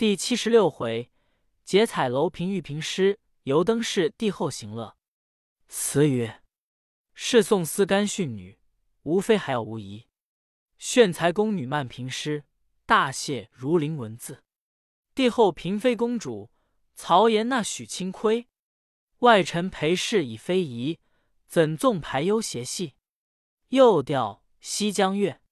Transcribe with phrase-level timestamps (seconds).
[0.00, 1.12] 第七十六回，
[1.62, 4.96] 结彩楼平玉平诗，游灯市帝后行乐。
[5.68, 6.42] 词曰：
[7.12, 8.58] 侍送丝干训女，
[9.02, 10.06] 无非还要无疑。
[10.78, 12.44] 炫才宫女漫平诗，
[12.86, 14.42] 大谢如临文字。
[15.14, 16.50] 帝后嫔妃公主，
[16.94, 18.48] 曹颜那许清亏。
[19.18, 20.98] 外臣陪侍已非宜，
[21.46, 22.94] 怎纵排忧邪戏？
[23.68, 25.42] 又调西江月。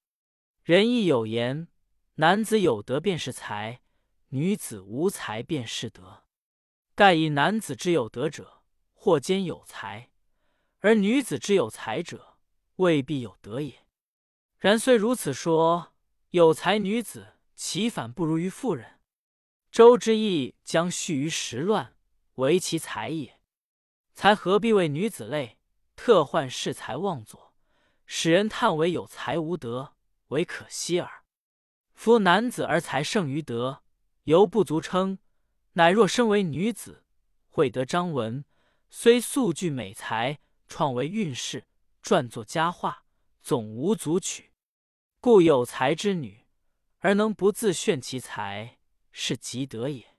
[0.63, 1.69] 人亦有言：
[2.15, 3.83] 男子有德便是才。
[4.31, 6.25] 女子无才便是德，
[6.95, 8.63] 盖以男子之有德者，
[8.93, 10.11] 或兼有才；
[10.81, 12.37] 而女子之有才者，
[12.77, 13.87] 未必有德也。
[14.59, 15.95] 然虽如此说，
[16.31, 19.01] 有才女子其反不如于妇人。
[19.71, 21.97] 周之意将蓄于时乱，
[22.35, 23.41] 为其才也。
[24.15, 25.59] 才何必为女子累？
[25.97, 27.55] 特患恃才妄作，
[28.05, 29.95] 使人叹为有才无德，
[30.29, 31.25] 为可惜耳。
[31.95, 33.83] 夫男子而才胜于德。
[34.29, 35.19] 犹不足称，
[35.73, 37.03] 乃若身为女子，
[37.49, 38.45] 会得章文，
[38.91, 41.67] 虽素具美才，创为韵事，
[42.03, 43.07] 撰作佳话，
[43.41, 44.53] 总无足取。
[45.19, 46.45] 故有才之女，
[46.99, 48.77] 而能不自炫其才，
[49.13, 50.15] 是极德也。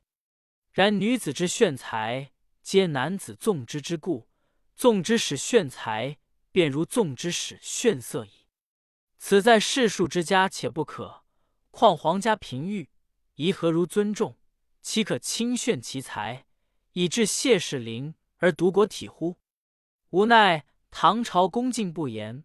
[0.71, 2.31] 然女子之炫才，
[2.63, 4.27] 皆男子纵之之故，
[4.75, 6.17] 纵之使炫才，
[6.51, 8.47] 便如纵之使炫色矣。
[9.19, 11.25] 此在世庶之家且不可，
[11.69, 12.89] 况皇家嫔御？
[13.39, 14.37] 宜何如尊重？
[14.81, 16.45] 岂可轻炫其才，
[16.91, 19.37] 以致谢世灵而独国体乎？
[20.09, 22.43] 无奈唐朝恭敬不严，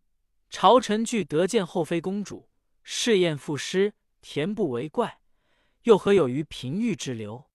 [0.48, 2.48] 朝臣俱得见后妃公主，
[2.84, 5.18] 试验赋诗，恬不为怪。
[5.82, 7.50] 又何有于平御之流？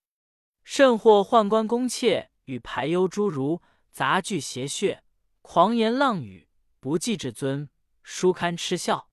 [0.65, 4.99] 甚或宦官宫妾与排忧诸儒杂句谐谑，
[5.41, 6.49] 狂言浪语，
[6.81, 7.69] 不计至尊，
[8.03, 9.09] 书堪嗤笑。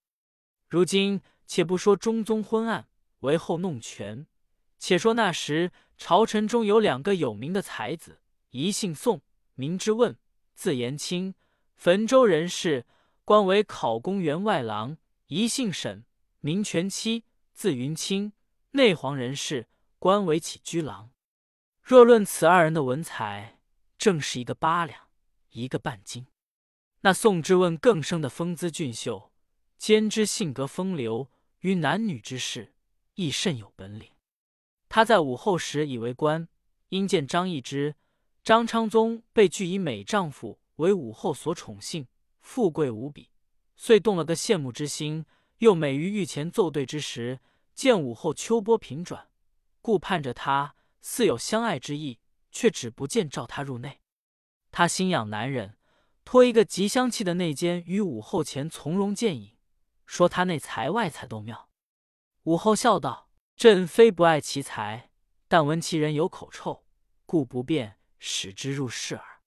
[0.66, 2.88] 如今且不说中宗昏暗。
[3.20, 4.26] 为后弄权，
[4.78, 9.22] 且说那时朝臣中有两个有名的才子，一姓宋，
[9.54, 10.16] 名之问，
[10.54, 11.34] 字延清，
[11.74, 12.86] 汾州人士，
[13.24, 14.96] 官为考功员外郎；
[15.26, 16.04] 一姓沈，
[16.40, 18.32] 名全期，字云清，
[18.72, 21.10] 内黄人士，官为起居郎。
[21.82, 23.60] 若论此二人的文采，
[23.96, 25.08] 正是一个八两，
[25.50, 26.26] 一个半斤。
[27.00, 29.32] 那宋之问更生的风姿俊秀，
[29.78, 32.74] 兼之性格风流，于男女之事。
[33.16, 34.12] 亦甚有本领。
[34.88, 36.48] 他在武后时已为官，
[36.88, 37.96] 因见张易之、
[38.44, 42.06] 张昌宗被拒以美丈夫为武后所宠幸，
[42.40, 43.30] 富贵无比，
[43.74, 45.26] 遂动了个羡慕之心。
[45.58, 47.40] 又每于御前奏对之时，
[47.74, 49.30] 见武后秋波频转，
[49.80, 52.20] 故盼着他似有相爱之意，
[52.52, 54.02] 却只不见召他入内。
[54.70, 55.78] 他心痒难忍，
[56.26, 59.56] 托一个极相气的内监于武后前从容见影，
[60.04, 61.65] 说他内才外才都妙。
[62.46, 65.10] 武后笑道：“朕非不爱其才，
[65.48, 66.84] 但闻其人有口臭，
[67.26, 69.40] 故不便使之入室耳。”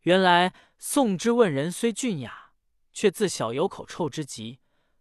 [0.00, 2.52] 原来宋之问人虽俊雅，
[2.90, 4.60] 却自小有口臭之疾。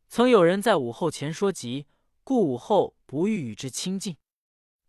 [0.09, 1.88] 曾有人在武后前说及，
[2.26, 4.18] 故武后不欲与之亲近。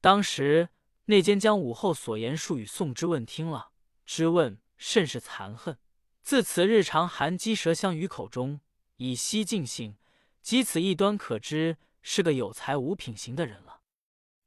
[0.00, 0.70] 当时
[1.04, 3.70] 内监将武后所言述与宋之问听了，
[4.04, 5.78] 之问甚是残恨。
[6.24, 8.58] 自此日常含鸡舌香于口中，
[8.96, 9.96] 以息尽兴。
[10.42, 11.78] 即此一端可知。
[12.08, 13.80] 是个有才无品行的人了。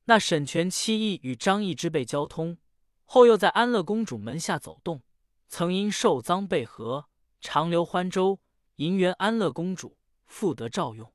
[0.06, 2.58] 那沈全七义与张易之被交通
[3.04, 5.02] 后，又在安乐公主门下走动，
[5.50, 7.10] 曾因受赃被和，
[7.42, 8.40] 长留欢州，
[8.78, 11.14] 银元安乐公主复得照用。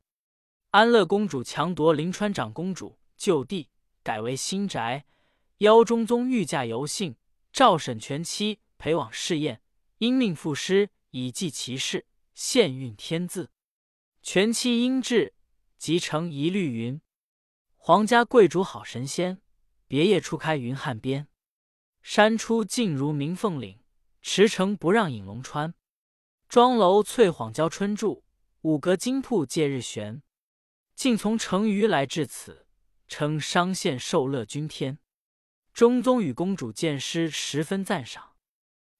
[0.73, 3.71] 安乐公主强夺临川长公主就地，
[4.03, 5.07] 改为新宅。
[5.59, 7.17] 邀中宗御驾游幸，
[7.55, 9.63] 召沈全七陪往试验，
[9.97, 12.05] 因命赋诗以记其事，
[12.35, 13.51] 献运天字。
[14.23, 15.33] 全七应至。
[15.79, 17.01] 即成一律云：
[17.77, 19.43] 皇家贵主好神仙，
[19.87, 21.29] 别业初开云汉边。
[22.03, 23.81] 山出静如鸣凤岭，
[24.23, 25.75] 驰骋不让引龙川。
[26.49, 28.25] 庄楼翠幌交春住，
[28.61, 30.23] 五阁金铺借日悬。
[30.95, 32.67] 竟从成渝来至此，
[33.09, 34.99] 称商县受乐君天。
[35.73, 38.37] 中宗与公主见诗，十分赞赏。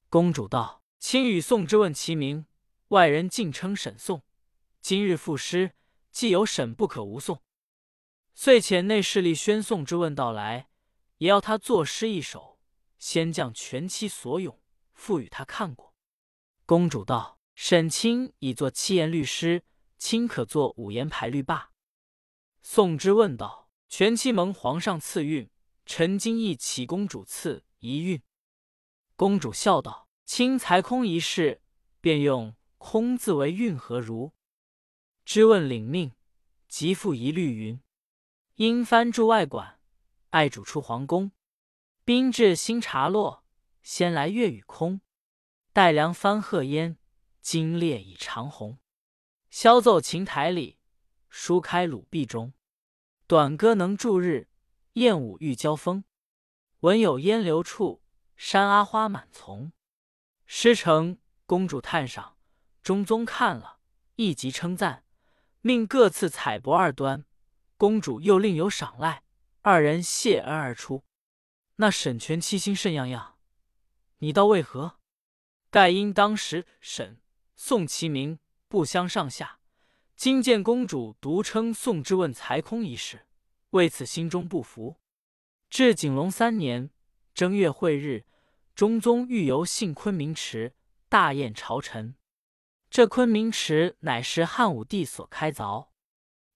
[0.09, 2.47] 公主道：“卿与宋之问其名，
[2.89, 4.23] 外人尽称沈宋。
[4.81, 5.73] 今日赋诗。”
[6.15, 7.43] 既有沈不可无宋，
[8.35, 10.69] 遂遣内侍立宣宋之问到来，
[11.19, 12.61] 也要他作诗一首，
[13.01, 14.61] 先将全妻所咏
[14.93, 15.93] 赋予他看过。
[16.67, 19.65] 公主道：“沈卿已作七言律诗，
[19.99, 21.73] 卿可作五言排律罢。”
[22.63, 25.51] 宋之问道：“全妻蒙皇上赐韵，
[25.85, 28.23] 臣今亦启公主赐一韵。”
[29.17, 31.61] 公主笑道：“卿才空一事，
[32.01, 34.33] 便用空字为韵，何如？”
[35.25, 36.13] 知问领命，
[36.69, 37.81] 即复一律云
[38.57, 39.81] ：“因藩驻外馆，
[40.31, 41.33] 爱主出皇宫。
[42.05, 43.43] 宾至新茶落，
[43.83, 45.01] 先来月与空。
[45.73, 46.99] 待凉翻鹤烟，
[47.41, 48.79] 金烈已长虹。
[49.51, 50.79] 箫奏琴台里，
[51.31, 52.53] 书开鲁壁中。
[53.27, 54.49] 短歌能助日，
[54.93, 56.05] 燕舞欲交风。
[56.81, 58.03] 闻有烟流处，
[58.37, 59.73] 山阿花满丛。
[60.45, 62.37] 诗成，公主叹赏，
[62.83, 63.81] 中宗看了，
[64.17, 65.04] 一即称赞，
[65.67, 67.25] 命各赐彩帛二端。
[67.79, 69.23] 公主又另有赏赖，
[69.63, 71.05] 二人谢恩而出。
[71.77, 73.39] 那沈全七心甚样样，
[74.19, 74.99] 你道为何？
[75.71, 77.19] 盖因当时沈
[77.57, 78.39] 宋齐名
[78.69, 79.59] 不相上下，
[80.15, 83.27] 今见公主独称宋之问才空一事，
[83.71, 84.97] 为此心中不服。
[85.71, 86.91] 至景龙三年
[87.33, 88.27] 正月晦日，
[88.75, 90.75] 中宗欲游幸昆明池，
[91.09, 92.17] 大宴朝臣。
[92.95, 95.89] 这昆明池乃是汉武帝所开凿。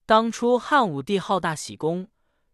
[0.05, 2.07] 当初汉武帝好大喜功，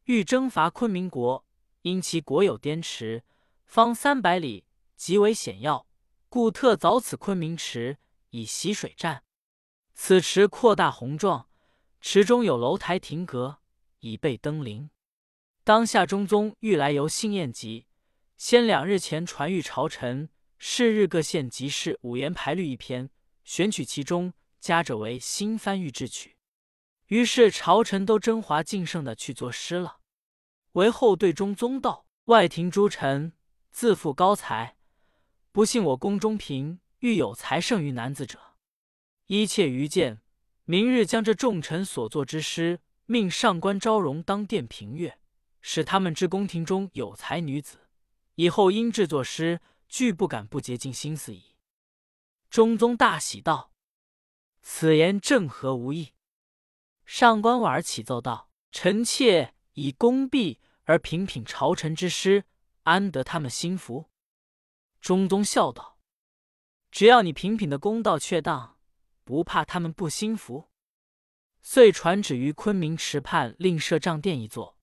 [0.05, 1.45] 欲征伐昆明国，
[1.83, 3.23] 因其国有滇池，
[3.67, 4.65] 方三百里，
[4.95, 5.85] 极为险要，
[6.29, 7.99] 故特凿此昆明池
[8.31, 9.21] 以习水战。
[9.93, 11.47] 此池扩大宏壮，
[12.01, 13.59] 池中有楼台亭阁，
[13.99, 14.89] 以备登临。
[15.63, 17.85] 当下中宗欲来游幸宴集，
[18.35, 23.11] 先两日前传谕朝臣，是日各县集市五言排律一篇，
[23.45, 26.35] 选取其中佳者为新翻御制曲。
[27.07, 29.99] 于是朝臣都征华敬圣的去作诗了。
[30.73, 33.31] 韦后对中宗道：“外廷诸臣
[33.71, 34.75] 自负高才，
[35.51, 38.57] 不信我宫中嫔欲有才胜于男子者。
[39.27, 40.21] 一切愚见，
[40.65, 45.19] 明日将这众臣所作之诗，命上官昭容当殿评阅，
[45.61, 47.77] 使他们知宫廷中有才女子，
[48.35, 51.43] 以后因制作诗，俱不敢不竭尽心思矣。”
[52.55, 53.73] 中宗大喜道
[54.63, 56.13] ：“此言正合吾意。”
[57.03, 62.45] 上官婉儿启奏道：“臣妾以功毕而平品朝臣之师，
[62.83, 64.09] 安得他们心服？”
[65.01, 65.99] 中宗笑道
[66.91, 68.79] ：“只要你平品的公道确当，
[69.25, 70.71] 不怕他们不心服。”
[71.61, 74.77] 遂传旨于昆明池畔另设帐殿一座，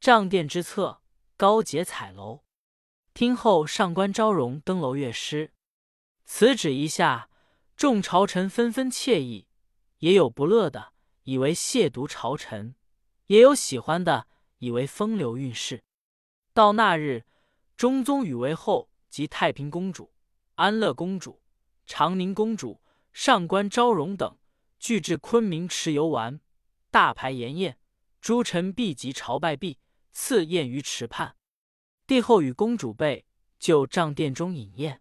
[0.00, 1.02] 帐殿之侧
[1.36, 2.44] 高结彩楼，
[3.12, 5.52] 听候上官昭容登楼乐诗。
[6.24, 7.28] 此旨一下，
[7.76, 9.46] 众朝臣纷纷惬意，
[9.98, 10.92] 也有不乐的。
[11.24, 12.74] 以为亵渎朝臣，
[13.28, 14.26] 也有喜欢的，
[14.58, 15.82] 以为风流韵事。
[16.52, 17.24] 到那日，
[17.78, 20.12] 中宗与韦后及太平公主、
[20.56, 21.40] 安乐公主、
[21.86, 22.82] 长宁公主、
[23.12, 24.36] 上官昭容等
[24.78, 26.40] 俱至昆明池游玩，
[26.90, 27.78] 大排筵宴，
[28.20, 29.78] 诸臣毕及朝拜毕，
[30.12, 31.36] 赐宴于池畔。
[32.06, 33.24] 帝后与公主备
[33.58, 35.00] 就帐殿中饮宴，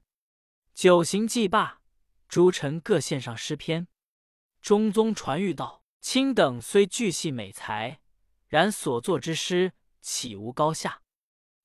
[0.74, 1.81] 酒行祭罢，
[2.28, 3.88] 诸臣各献上诗篇。
[4.62, 5.81] 中宗传谕道。
[6.02, 8.02] 卿等虽具系美才，
[8.50, 9.72] 然所作之诗
[10.02, 11.02] 岂无高下？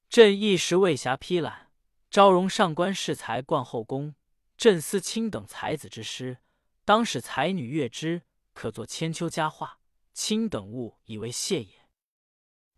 [0.08, 1.72] 朕一时未暇批览。
[2.08, 4.14] 昭容上官世才冠后宫，
[4.56, 6.38] 朕思卿等才子之诗，
[6.84, 8.22] 当使才女阅之，
[8.52, 9.81] 可作千秋佳话。
[10.14, 11.88] 卿等勿以为谢也。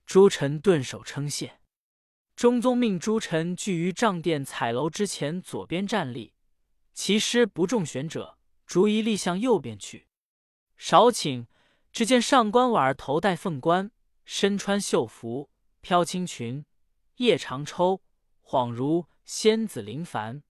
[0.07, 1.60] 诸臣顿首称谢。
[2.41, 6.33] 中宗命诸臣聚于帐殿彩楼之前左边站立，
[6.95, 10.09] 其师不中选者，逐一立向右边去。
[10.79, 11.49] 少顷，
[11.93, 13.91] 只见上官婉儿头戴凤冠，
[14.25, 15.51] 身穿绣服，
[15.83, 16.65] 飘青裙，
[17.17, 18.01] 叶长抽，
[18.43, 20.43] 恍如仙子临凡。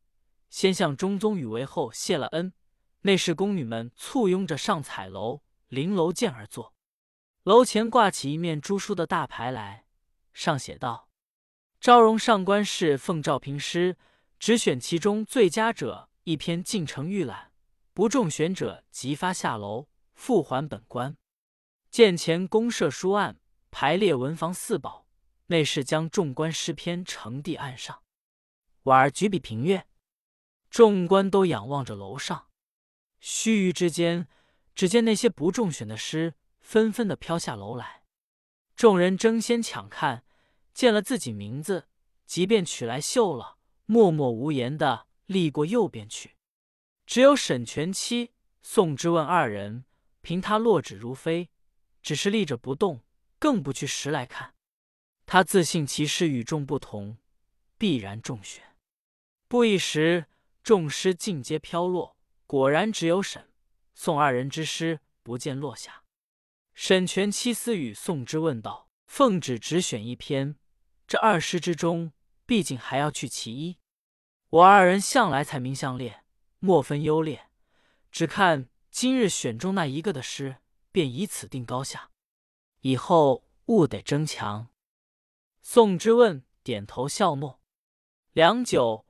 [0.49, 2.53] 先向中宗与韦后谢了恩，
[3.01, 6.73] 内侍宫女们簇拥着上彩楼，临楼见而坐。
[7.43, 9.87] 楼前挂起一面朱书的大牌来，
[10.33, 11.09] 上写道
[11.81, 13.97] ：“昭容上官氏奉诏评诗，
[14.39, 17.53] 只选其中最佳者一篇进呈预览，
[17.95, 19.89] 不中选者即发下楼。”
[20.21, 21.17] 复还本官，
[21.91, 25.07] 见前公设书案，排列文房四宝。
[25.47, 28.03] 内侍将众官诗篇呈递案上，
[28.83, 29.87] 婉儿举笔评阅。
[30.69, 32.49] 众官都仰望着楼上。
[33.19, 34.29] 须臾之间，
[34.75, 38.03] 只见那些不中选的诗纷纷的飘下楼来。
[38.77, 40.23] 众人争先抢看，
[40.73, 41.89] 见了自己名字，
[42.27, 46.37] 即便取来绣了，默默无言的立过右边去。
[47.07, 49.85] 只有沈全七、宋之问二人。
[50.23, 51.49] 凭他落纸如飞，
[52.03, 53.01] 只是立着不动，
[53.39, 54.55] 更不去拾来看。
[55.25, 57.17] 他自信其诗与众不同，
[57.79, 58.77] 必然中选。
[59.49, 60.27] 不一时，
[60.63, 63.49] 众诗尽皆飘落，果然只有沈、
[63.95, 66.05] 宋二人之诗不见落下。
[66.75, 70.57] 沈全七思与宋之问道：“奉旨只选一篇，
[71.11, 72.13] 这二诗之中，
[72.47, 73.79] 毕竟还要去其一。
[74.51, 76.23] 我二人向来才名相列，
[76.61, 77.49] 莫分优劣，
[78.13, 80.59] 只看。”今日选中那一个的诗，
[80.93, 82.13] 便以此定高下。
[82.83, 84.69] 以后务得争强。
[85.61, 87.61] 宋之问点头笑诺，
[88.33, 89.05] 良久，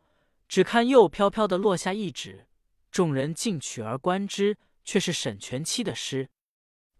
[0.48, 2.46] 只看又飘飘的落下一纸，
[2.90, 6.30] 众人尽取而观之，却是沈全期的诗。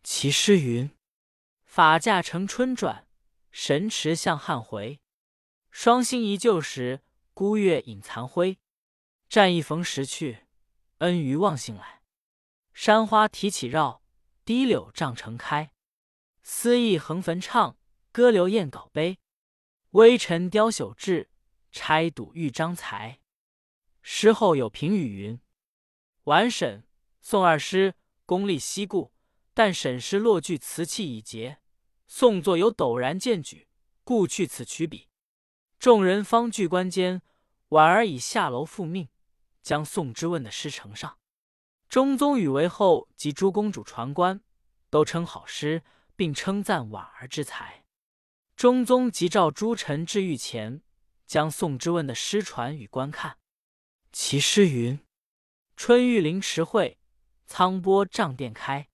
[0.03, 0.91] 其诗云
[1.65, 3.07] ：“法驾乘春转，
[3.51, 5.01] 神驰向汉回。
[5.71, 7.03] 双星依旧时，
[7.35, 8.59] 孤月隐残辉。
[9.29, 10.47] 战役逢时去，
[10.99, 12.03] 恩于忘性来。
[12.75, 14.03] 山花提起绕，
[14.45, 15.73] 堤柳障城开。
[16.43, 17.77] 思意横坟唱，
[18.11, 19.19] 歌流燕稿悲。
[19.91, 21.31] 微尘雕朽志，
[21.71, 23.21] 拆赌玉章才。”
[24.03, 25.41] 诗后有评语云
[26.25, 26.85] ：“完沈
[27.21, 29.13] 宋二诗功力稀固。”
[29.53, 31.59] 但沈诗落句词气已竭，
[32.13, 33.69] 宋作有陡然见举，
[34.03, 35.09] 故去此取笔。
[35.79, 37.23] 众人方据关间，
[37.69, 39.09] 婉儿已下楼复命，
[39.63, 41.19] 将宋之问的诗呈上。
[41.89, 44.41] 中宗与韦后及诸公主传观，
[44.91, 45.85] 都称好诗，
[46.17, 47.85] 并称赞婉儿之才。
[48.57, 50.83] 中宗即召诸臣至御前，
[51.29, 53.39] 将宋之问的诗传与观看。
[54.11, 54.99] 其诗云
[55.77, 56.99] ：“春玉林池会，
[57.47, 58.89] 苍波帐殿开。”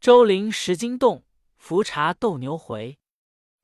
[0.00, 1.24] 周陵石经洞，
[1.60, 2.98] 浮茶斗牛回。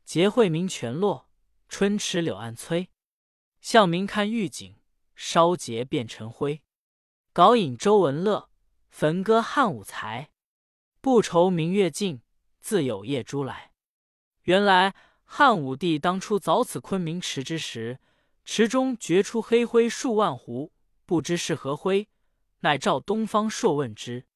[0.05, 1.31] 节会明泉落，
[1.67, 2.91] 春池柳暗催。
[3.63, 4.77] 向明看玉景，
[5.15, 6.63] 烧节变成灰。
[7.33, 8.51] 稿引周文乐，
[8.91, 10.29] 焚歌汉武才。
[11.01, 12.21] 不愁明月尽，
[12.61, 13.73] 自有夜珠来。
[14.43, 17.99] 原来汉武帝当初凿此昆明池之时，
[18.45, 20.71] 池中掘出黑灰数万斛，
[21.07, 22.09] 不知是何灰，
[22.61, 24.27] 乃召东方朔问之。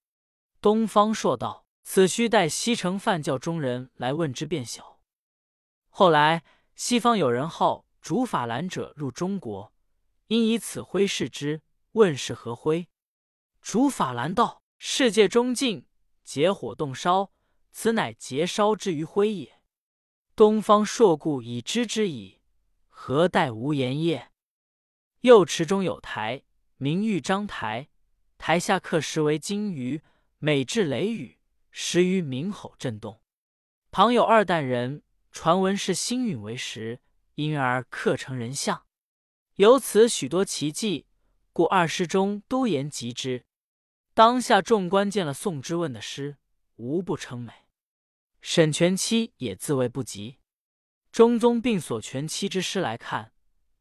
[0.62, 1.59] 东方朔道。
[1.82, 5.00] 此须待西城范教中人来问之便晓。
[5.88, 6.44] 后来
[6.76, 9.72] 西方有人号竺法兰者入中国，
[10.28, 12.88] 因以此灰示之，问是何灰。
[13.60, 15.86] 竺法兰道：世界中尽，
[16.22, 17.32] 结火动烧，
[17.72, 19.60] 此乃结烧之余灰也。
[20.36, 22.40] 东方朔故已知之矣，
[22.88, 24.30] 何待无言也？
[25.22, 26.44] 右池中有台，
[26.76, 27.88] 名玉章台，
[28.38, 30.02] 台下刻石为金鱼，
[30.38, 31.39] 每至雷雨。
[31.70, 33.20] 时于鸣吼震动，
[33.90, 37.00] 旁有二旦人，传闻是星陨为石，
[37.34, 38.86] 因而刻成人像。
[39.54, 41.06] 由此许多奇迹，
[41.52, 43.44] 故二诗中都言及之。
[44.14, 46.38] 当下众官见了宋之问的诗，
[46.76, 47.52] 无不称美。
[48.40, 50.38] 沈全期也自谓不及。
[51.12, 53.32] 中宗并所全期之诗来看，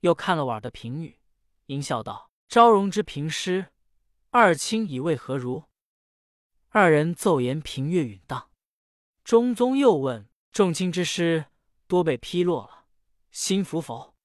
[0.01, 1.19] 又看了婉的评语，
[1.67, 3.67] 应笑道：“昭容之评诗，
[4.31, 5.63] 二卿以为何如？”
[6.69, 8.51] 二人奏言平乐允当。
[9.23, 11.45] 中宗又问众卿之师
[11.87, 12.85] 多被批落了，
[13.31, 14.15] 心服否？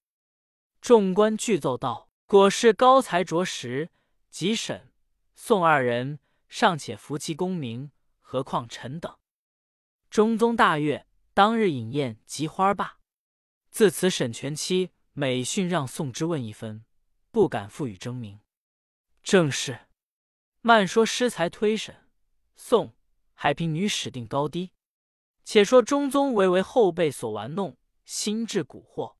[0.80, 3.90] 众官俱奏道：“果是高才着实。”
[4.30, 4.92] 即审、
[5.34, 9.16] 宋二人尚且服其功名，何况臣等？
[10.10, 12.98] 中宗大悦，当日饮宴及花罢。
[13.70, 16.84] 自此，沈全期每训让宋之问一分，
[17.30, 18.40] 不敢复与争名。
[19.22, 19.86] 正是
[20.60, 22.03] 慢说诗才推沈。
[22.56, 22.94] 宋
[23.34, 24.72] 还凭女史定高低。
[25.44, 29.16] 且说中宗唯为后辈所玩弄，心智蛊惑；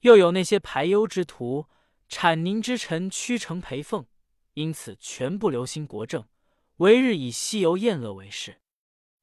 [0.00, 1.66] 又有那些排忧之徒、
[2.08, 4.06] 产宁之臣屈成陪奉，
[4.52, 6.28] 因此全不留心国政，
[6.76, 8.60] 唯日以西游宴乐为事。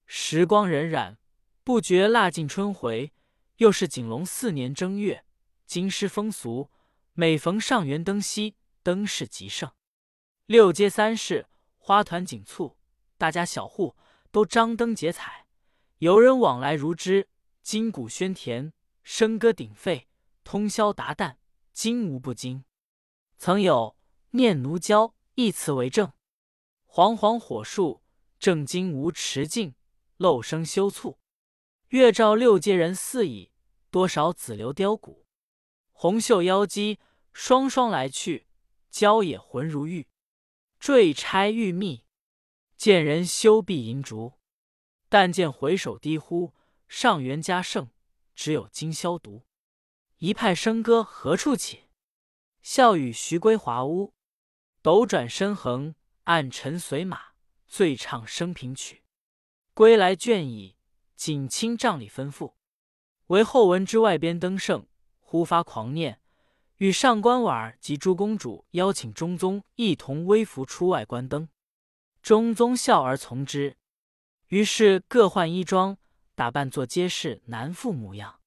[0.07, 1.17] 时光荏苒，
[1.63, 3.13] 不觉腊尽春回。
[3.57, 5.25] 又是景龙四年正月，
[5.67, 6.71] 京师风俗，
[7.13, 9.71] 每逢上元灯夕，灯饰极盛，
[10.47, 11.45] 六街三市
[11.77, 12.75] 花团锦簇。
[13.23, 13.95] 大家小户
[14.31, 15.45] 都张灯结彩，
[15.99, 17.29] 游人往来如织，
[17.61, 18.73] 金鼓喧天，
[19.05, 20.09] 笙歌鼎沸，
[20.43, 21.37] 通宵达旦，
[21.71, 22.65] 惊无不惊。
[23.37, 23.95] 曾有
[24.31, 26.11] 念奴娇一词为证：
[26.85, 28.03] 煌煌火树，
[28.39, 29.73] 正金无持尽，
[30.17, 31.17] 漏声修促。
[31.91, 33.53] 月照六街人四倚，
[33.89, 35.25] 多少紫流雕骨。
[35.93, 36.99] 红袖妖姬，
[37.31, 38.47] 双双来去，
[38.89, 40.09] 娇野浑如玉，
[40.77, 42.02] 坠钗玉蜜。
[42.83, 44.33] 见人休必银烛，
[45.07, 46.53] 但见回首低呼
[46.89, 47.87] 上元佳盛，
[48.35, 49.45] 只有今宵独。
[50.17, 51.83] 一派笙歌何处起？
[52.61, 54.13] 笑语徐归华屋。
[54.81, 57.27] 斗转身横，暗尘随马，
[57.69, 59.05] 醉唱升平曲。
[59.73, 60.75] 归来倦矣，
[61.15, 62.55] 锦衾帐里吩咐。
[63.27, 64.85] 唯后闻之外边登盛，
[65.21, 66.19] 忽发狂念，
[66.79, 71.47] 与上官婉儿及诸公主邀请中宗一同微服出外观灯。
[72.23, 73.75] 中宗笑而从之，
[74.47, 75.97] 于是各换衣装，
[76.35, 78.39] 打扮作街市男妇模样，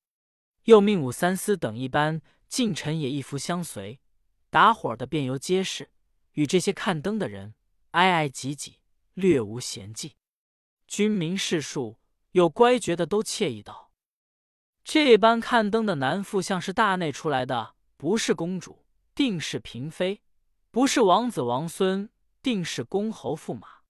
[0.65, 4.01] 又命武三思等一班近臣也一服相随，
[4.49, 5.91] 打伙的便由街市，
[6.33, 7.55] 与这些看灯的人
[7.91, 8.79] 挨挨挤挤，
[9.13, 10.15] 略无闲迹。
[10.89, 11.99] 军民士庶
[12.31, 13.93] 有乖觉的都惬意道
[14.83, 20.23] ：“这般看灯的男妇，像是大内出来的，不是公主，定是嫔妃；
[20.71, 22.09] 不是王子王孙，
[22.47, 23.81] 定是公侯驸马。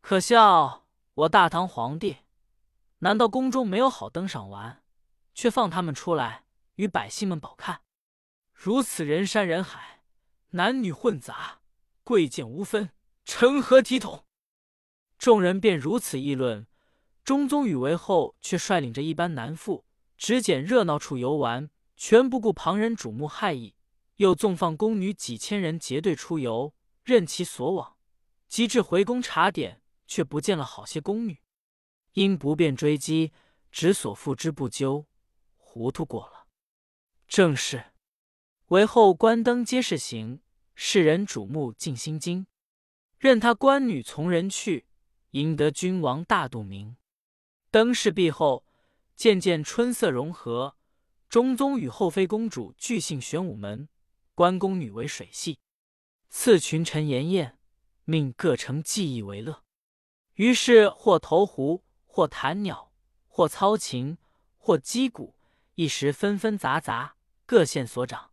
[0.00, 2.18] 可笑我大唐皇帝，
[3.00, 4.84] 难道宫中没有好灯赏玩，
[5.34, 6.44] 却放他们出来
[6.76, 7.80] 与百姓们饱看？
[8.52, 10.04] 如此人山人海，
[10.50, 11.62] 男女混杂，
[12.04, 12.90] 贵贱无分，
[13.24, 14.24] 成何体统？
[15.18, 16.68] 众人便如此议论。
[17.24, 19.84] 中宗与为后却率领着一班男妇，
[20.16, 23.74] 只拣热闹处游玩，全不顾旁人瞩目害意。
[24.18, 27.96] 又纵放宫女几千人结队出游，任其所往。
[28.48, 31.38] 及至回宫查点，却不见了好些宫女，
[32.14, 33.32] 因不便追击，
[33.70, 35.06] 只所付之不究，
[35.56, 36.48] 糊涂过了。
[37.28, 37.92] 正是
[38.66, 40.40] 为后关灯皆是行，
[40.74, 42.48] 世人瞩目尽心惊。
[43.18, 44.88] 任他官女从人去，
[45.30, 46.96] 赢得君王大度明。
[47.70, 48.66] 灯饰毕后，
[49.14, 50.76] 渐渐春色融合。
[51.28, 53.88] 中宗与后妃公主俱姓玄武门，
[54.34, 55.60] 关宫女为水戏，
[56.32, 57.58] 赐群臣筵宴，
[58.04, 59.64] 命各城技艺为乐。
[60.34, 62.92] 于是或投壶，或弹鸟，
[63.26, 64.16] 或操琴，
[64.56, 65.34] 或击鼓，
[65.74, 68.30] 一时纷纷杂杂，各现所长。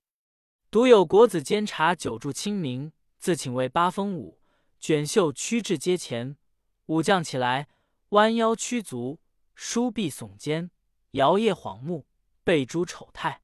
[0.69, 4.39] 独有国子监察久住清明，自请为八风舞，
[4.79, 6.37] 卷袖屈至阶前，
[6.85, 7.67] 武将起来，
[8.09, 9.19] 弯腰屈足。
[9.55, 10.69] 梳篦耸肩，
[11.11, 12.05] 摇曳晃目，
[12.43, 13.41] 备诸丑态。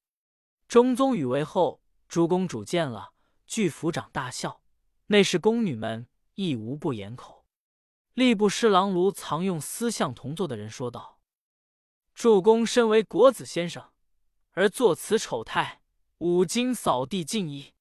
[0.68, 3.13] 中宗与为后，诸公主见了，
[3.46, 4.62] 俱抚掌大笑。
[5.08, 7.46] 内侍宫女们亦无不掩口。
[8.16, 11.20] 吏部侍郎卢藏用私相同坐的人说道
[12.16, 13.92] ：“主公身为国子先生，
[14.52, 15.82] 而作此丑态，
[16.20, 17.74] 五经扫地尽矣。”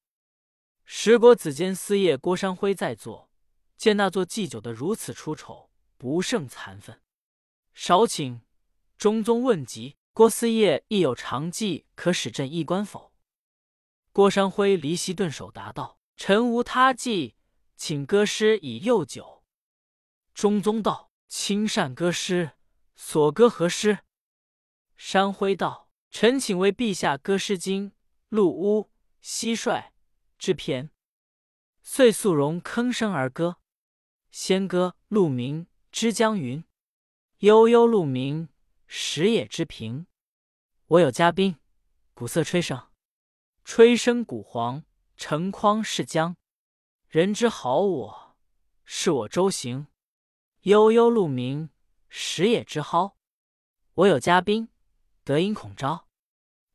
[0.83, 3.31] 十国子监司业郭山辉在座，
[3.77, 6.99] 见那座祭酒的如此出丑，不胜惭愤。
[7.73, 8.41] 少顷，
[8.97, 13.12] 中宗问及郭思业亦有长计，可使朕一观否？
[14.13, 17.35] 郭山辉离席顿首答道：“臣无他计，
[17.75, 19.43] 请歌诗以诱酒。”
[20.35, 22.51] 中宗道：“亲善歌诗，
[22.95, 24.01] 所歌何诗？”
[24.95, 27.85] 山辉道：“臣请为陛下歌《诗经》
[28.29, 28.83] 《鹿屋》
[29.27, 29.81] 《蟋蟀》
[30.37, 30.91] 之篇。”
[31.81, 33.57] 遂素容吭声而歌，
[34.29, 36.63] 先歌鹿鸣之江云。
[37.39, 38.49] 悠悠鹿鸣，
[38.85, 40.05] 食野之苹。
[40.85, 41.57] 我有嘉宾，
[42.13, 42.89] 鼓瑟吹笙，
[43.65, 44.83] 吹笙鼓簧，
[45.15, 46.35] 成筐是江。
[47.07, 48.35] 人之好我，
[48.83, 49.87] 是我周行。
[50.61, 51.69] 悠悠鹿鸣，
[52.09, 53.15] 食野之蒿。
[53.93, 54.69] 我有嘉宾，
[55.23, 56.07] 德音孔昭。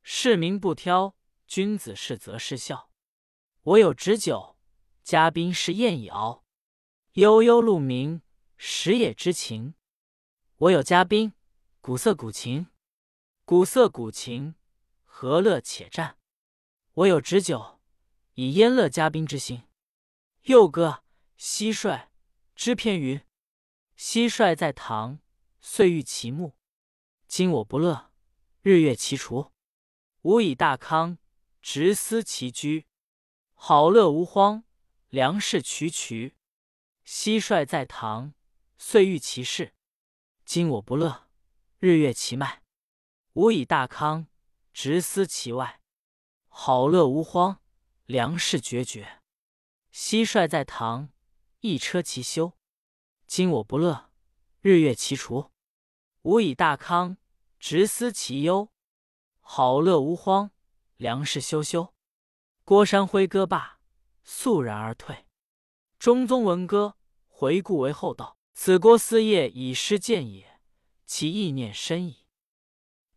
[0.03, 1.15] 士民不挑，
[1.47, 2.91] 君子是则是笑。
[3.63, 4.57] 我有旨酒，
[5.03, 6.45] 嘉宾是宴已熬。
[7.13, 8.23] 悠悠鹿鸣，
[8.57, 9.75] 食野之情。
[10.57, 11.35] 我有嘉宾，
[11.81, 12.67] 鼓瑟鼓琴，
[13.45, 14.55] 鼓瑟鼓琴，
[15.05, 16.18] 何乐且战？
[16.99, 17.79] 我有旨酒，
[18.35, 19.63] 以焉乐嘉宾之心。
[20.47, 21.05] 又歌
[21.39, 22.09] 蟋蟀
[22.57, 23.21] 之篇云：
[23.97, 25.21] 蟋蟀在堂，
[25.61, 26.57] 岁欲其木。
[27.29, 28.11] 今我不乐，
[28.63, 29.53] 日月其除。
[30.23, 31.19] 吾以大康，
[31.63, 32.89] 直思其居。
[33.55, 34.65] 好乐无荒，
[35.09, 36.35] 粮食渠渠。
[37.07, 38.35] 蟋蟀在堂，
[38.77, 39.73] 岁欲其事。
[40.45, 41.29] 今我不乐，
[41.79, 42.65] 日月其迈。
[43.35, 44.27] 吾以大康，
[44.73, 45.78] 直思其外。
[46.61, 47.61] 好乐无荒，
[48.07, 49.23] 粮食决绝。
[49.93, 51.11] 蟋蟀在堂，
[51.61, 52.59] 一车其休。
[53.29, 54.11] 今我不乐，
[54.61, 55.53] 日月其除。
[56.23, 57.17] 吾以大康，
[57.61, 58.73] 直思其忧。
[59.39, 60.51] 好乐无荒，
[60.97, 61.95] 粮食休休。
[62.65, 63.79] 郭山辉歌罢，
[64.25, 65.27] 肃然而退。
[66.01, 66.97] 中宗闻歌，
[67.29, 68.37] 回顾为后道。
[68.55, 70.61] 此郭思业以诗见也，
[71.07, 72.27] 其意念深矣。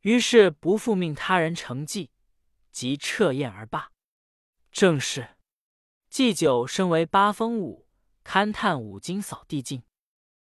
[0.01, 2.10] 于是不复命他人成祭，
[2.71, 3.91] 即彻宴而罢。
[4.71, 5.35] 正是
[6.09, 7.87] 祭酒身为八风舞，
[8.23, 9.83] 勘探五经扫地尽。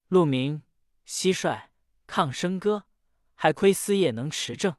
[0.07, 0.63] 鹿鸣、
[1.05, 1.69] 蟋蟀、
[2.07, 2.85] 抗笙歌，
[3.35, 4.75] 还亏司业能持正。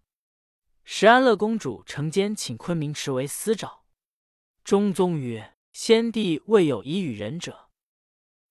[0.85, 3.81] 时安乐公主承间请昆明池为司沼。
[4.63, 7.71] 中宗曰：“先帝未有以与人者。”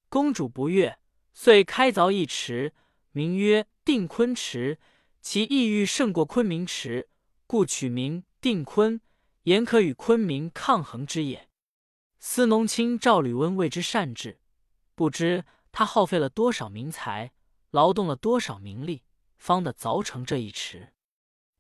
[0.10, 0.99] 公主不悦。
[1.36, 2.75] 遂开凿一池，
[3.12, 4.79] 名曰定坤池，
[5.19, 7.10] 其意欲胜过昆明池，
[7.47, 8.99] 故取名定坤，
[9.43, 11.47] 言可与昆明抗衡之也。
[12.19, 14.41] 司农卿赵吕温为之善治，
[14.95, 17.32] 不知他耗费了多少民财，
[17.71, 19.03] 劳动了多少民力，
[19.38, 20.91] 方得凿成这一池。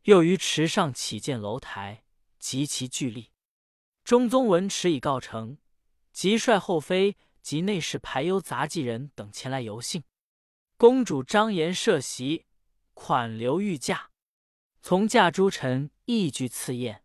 [0.01, 2.03] 又于池上起建楼台，
[2.37, 3.31] 极其巨力。
[4.03, 5.57] 中宗闻池已告成，
[6.11, 7.15] 即率后妃。
[7.41, 10.05] 及内侍、排忧杂技人等前来游幸，
[10.77, 12.45] 公主张颜设席，
[12.93, 14.11] 款留御驾。
[14.81, 17.03] 从驾诸臣亦具赐宴。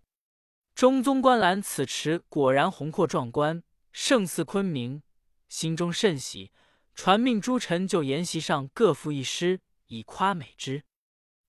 [0.74, 5.02] 中宗观览此池，果然宏阔壮观，胜似昆明，
[5.48, 6.52] 心中甚喜，
[6.94, 10.84] 传命诸臣就筵席上各赋一诗，以夸美之。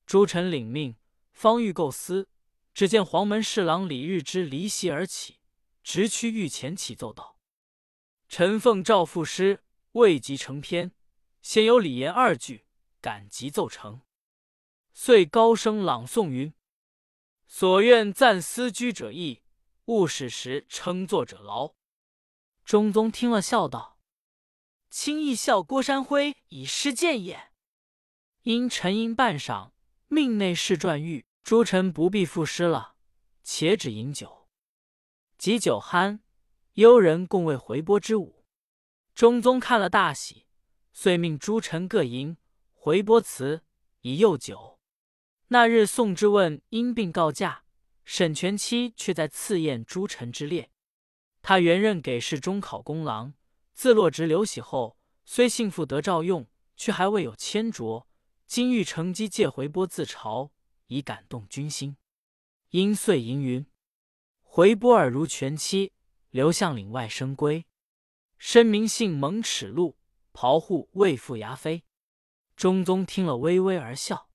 [0.06, 0.96] 诸臣领命，
[1.32, 2.28] 方欲构思，
[2.74, 5.40] 只见黄门侍郎李日之离席而起，
[5.84, 7.38] 直趋御前启奏道
[8.28, 10.92] ：“臣奉诏赋诗，未及成篇，
[11.42, 12.66] 先有李严二句，
[13.00, 14.02] 赶急奏成。”
[14.92, 16.52] 遂高声朗诵云
[17.50, 19.42] ：“所愿暂思居者易，
[19.86, 21.74] 勿使时称作者劳。”
[22.64, 24.00] 中宗听了，笑道
[24.90, 27.52] ：“卿亦笑郭山辉以诗见也。”
[28.44, 29.72] 因沉吟半晌。
[30.12, 32.96] 命内侍传谕诸臣不必赋诗了，
[33.44, 34.48] 且只饮酒。
[35.38, 36.22] 及酒酣，
[36.74, 38.44] 幽人共为回波之舞。
[39.14, 40.48] 中宗看了大喜，
[40.94, 42.38] 遂命诸臣各吟
[42.74, 43.64] 回波词
[44.02, 44.79] 以诱酒。
[45.52, 47.64] 那日宋之问因病告假，
[48.06, 50.70] 沈全期却在赐宴诸臣之列。
[51.42, 53.34] 他原任给事中考功郎，
[53.74, 58.08] 自落职刘喜后，虽幸复得诏用，却还未有迁擢。
[58.46, 60.52] 今欲乘机借回波自嘲，
[60.86, 61.98] 以感动君心。
[62.70, 63.66] 因遂吟云
[64.44, 65.94] ：“回波尔如全妻，
[66.30, 67.66] 刘向岭外生归。
[68.38, 69.98] 申明信蒙齿露，
[70.32, 71.84] 袍户未复牙飞。”
[72.56, 74.29] 中宗听了，微微而笑。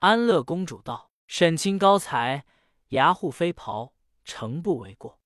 [0.00, 2.44] 安乐公主道：“沈清高才，
[2.88, 5.20] 牙户飞袍，诚不为过。”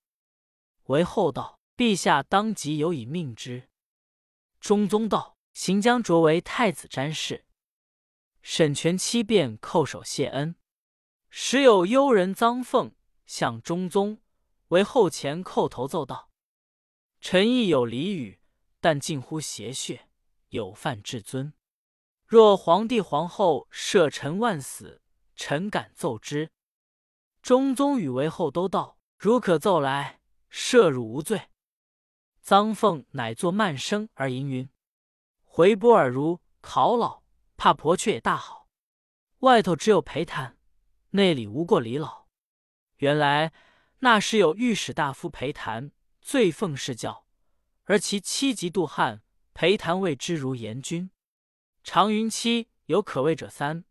[0.87, 3.69] 为后道：“陛下当即有以命之。”
[4.61, 7.47] 中宗道：“行将擢为太子詹事。”
[8.43, 10.55] 沈全七便叩首谢恩，
[11.29, 12.95] 时有幽人臧凤
[13.27, 14.21] 向中宗
[14.69, 16.31] 为后前叩头奏道
[17.21, 18.41] ：“臣亦有礼语，
[18.81, 20.01] 但近乎邪谑，
[20.51, 21.53] 有犯至尊。
[22.31, 25.03] 若皇帝皇后赦臣万死，
[25.35, 26.53] 臣敢奏之。”
[27.43, 31.49] 中宗与为后都道：“如可奏来，赦汝无罪。”
[32.47, 34.71] 臧凤乃作慢声而吟云
[35.43, 37.25] ：“回波尔如考老。”
[37.59, 38.69] 怕婆却也大好，
[39.41, 40.57] 外头只有裴谭，
[41.11, 42.29] 内里无过李老。
[42.99, 43.53] 原来
[43.99, 45.91] 那时有御史大夫裴谭，
[46.21, 47.27] 罪奉侍教，
[47.87, 49.21] 而其妻极妒汉，
[49.53, 51.11] 裴谭谓之如严君。
[51.93, 53.83] 常云妻有可畏者三，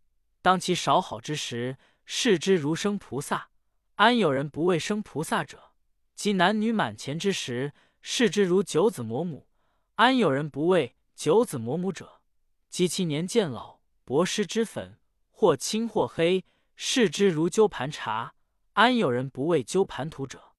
[0.42, 3.50] 当其少好之时，视之如生菩萨，
[3.96, 5.74] 安有人不畏生菩萨者？
[6.16, 9.50] 及男女满前之时，视之如九子魔母，
[9.96, 12.22] 安有人不畏九子魔母者？
[12.70, 14.98] 及其年渐老，薄施脂粉，
[15.30, 16.46] 或青或黑，
[16.78, 18.34] 视之如鸠盘茶，
[18.76, 20.54] 安有人不为鸠盘图者？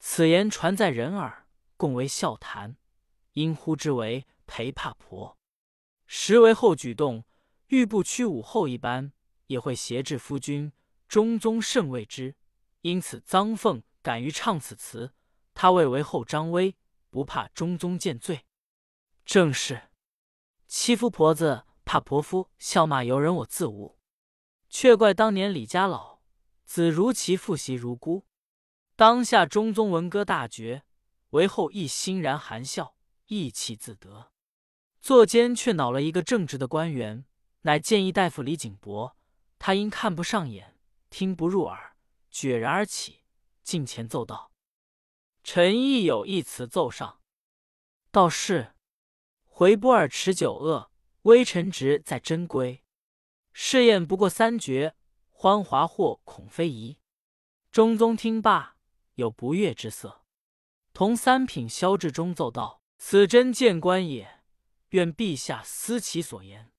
[0.00, 2.76] 此言传在人耳，共为笑谈，
[3.34, 5.38] 因呼之为陪怕婆。
[6.16, 7.24] 实为后举动，
[7.66, 9.12] 欲不屈武后一般，
[9.48, 10.72] 也会挟制夫君。
[11.08, 12.36] 中宗甚畏之，
[12.82, 15.12] 因此臧凤敢于唱此词，
[15.54, 16.76] 他为为后张威，
[17.10, 18.46] 不怕中宗见罪。
[19.26, 19.90] 正是。
[20.68, 23.98] 欺夫婆子怕婆夫，笑骂由人我自无。
[24.70, 26.20] 却怪当年李家老，
[26.64, 28.24] 子如其父，媳如姑。
[28.94, 30.84] 当下中宗闻歌大绝，
[31.30, 32.94] 为后亦欣然含笑，
[33.26, 34.30] 意气自得。
[35.04, 37.26] 座间却恼了一个正直的官员，
[37.60, 39.14] 乃谏议大夫李景伯。
[39.58, 40.78] 他因看不上眼，
[41.10, 41.94] 听不入耳，
[42.30, 43.20] 决然而起，
[43.62, 44.50] 近前奏道
[45.44, 47.20] ：“臣亦有一词奏上。”
[48.10, 48.72] 道是。
[49.44, 50.90] 回波尔持久恶，
[51.24, 52.82] 微臣职在真规。
[53.52, 54.94] 试验不过三绝，
[55.28, 56.98] 欢华或恐非宜。
[57.70, 58.78] 中宗听罢，
[59.16, 60.22] 有不悦之色，
[60.94, 64.40] 同三品萧志忠奏道：“此真谏官也，
[64.94, 66.72] 愿陛下思其所言。”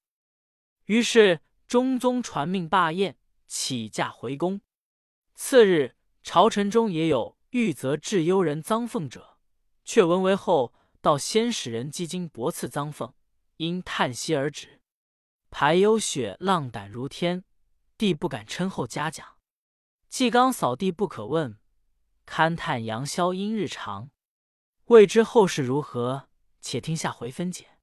[0.88, 4.62] 于是中宗传命罢宴，起驾回宫。
[5.34, 9.38] 次日，朝臣中也有欲责治幽人臧凤者，
[9.84, 10.74] 却闻为后。
[11.02, 13.14] 到先使人积金驳赐臧凤，
[13.58, 14.82] 因叹息而止。
[15.52, 17.44] 排幽雪浪胆如天，
[17.96, 19.38] 帝不敢称后嘉奖。
[20.10, 21.60] 纪刚扫地不可问，
[22.26, 24.10] 勘探杨逍因日长。
[24.86, 26.28] 未知后事如何，
[26.60, 27.75] 且听下回分解。